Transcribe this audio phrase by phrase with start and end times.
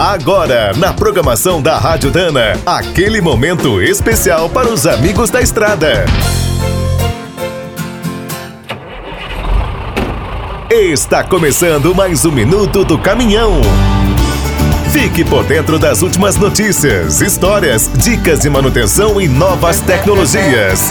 [0.00, 6.06] Agora, na programação da Rádio Dana, aquele momento especial para os amigos da estrada.
[10.70, 13.60] Está começando mais um minuto do caminhão.
[14.90, 20.90] Fique por dentro das últimas notícias, histórias, dicas de manutenção e novas tecnologias.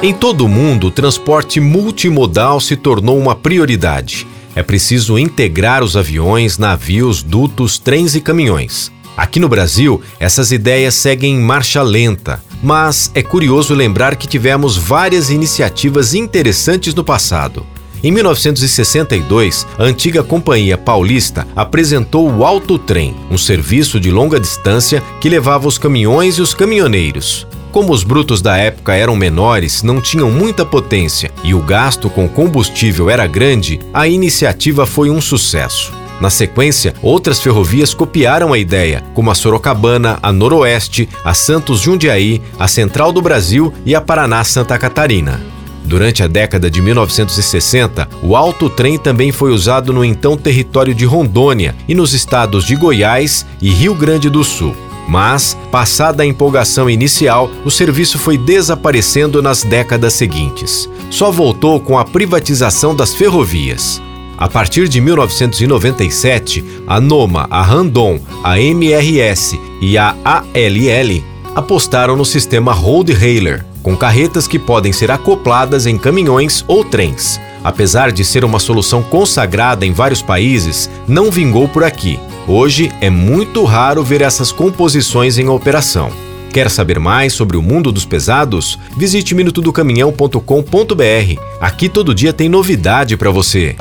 [0.00, 4.28] Em todo o mundo, o transporte multimodal se tornou uma prioridade.
[4.54, 8.92] É preciso integrar os aviões, navios, dutos, trens e caminhões.
[9.16, 14.76] Aqui no Brasil, essas ideias seguem em marcha lenta, mas é curioso lembrar que tivemos
[14.76, 17.64] várias iniciativas interessantes no passado.
[18.02, 25.02] Em 1962, a antiga Companhia Paulista apresentou o Alto Trem, um serviço de longa distância
[25.20, 27.46] que levava os caminhões e os caminhoneiros.
[27.74, 32.28] Como os brutos da época eram menores, não tinham muita potência e o gasto com
[32.28, 35.92] combustível era grande, a iniciativa foi um sucesso.
[36.20, 42.40] Na sequência, outras ferrovias copiaram a ideia, como a Sorocabana, a Noroeste, a Santos Jundiaí,
[42.60, 45.40] a Central do Brasil e a Paraná Santa Catarina.
[45.84, 51.04] Durante a década de 1960, o alto trem também foi usado no então território de
[51.04, 54.76] Rondônia e nos estados de Goiás e Rio Grande do Sul.
[55.08, 60.88] Mas, passada a empolgação inicial, o serviço foi desaparecendo nas décadas seguintes.
[61.10, 64.00] Só voltou com a privatização das ferrovias.
[64.36, 71.22] A partir de 1997, a Noma, a Randon, a MRS e a ALL
[71.54, 77.40] apostaram no sistema Road Hailer, com carretas que podem ser acopladas em caminhões ou trens.
[77.62, 82.18] Apesar de ser uma solução consagrada em vários países, não vingou por aqui.
[82.46, 86.12] Hoje é muito raro ver essas composições em operação.
[86.52, 88.78] Quer saber mais sobre o mundo dos pesados?
[88.96, 91.40] Visite minutodocaminhão.com.br.
[91.58, 93.74] Aqui todo dia tem novidade para você.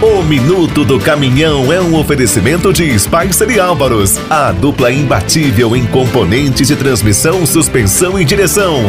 [0.00, 5.84] O Minuto do Caminhão é um oferecimento de Spicer e Álvaros, a dupla imbatível em
[5.86, 8.84] componentes de transmissão, suspensão e direção.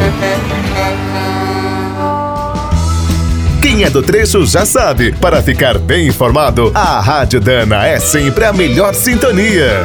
[3.70, 8.44] Quem é do trecho já sabe, para ficar bem informado, a Rádio Dana é sempre
[8.44, 9.84] a melhor sintonia.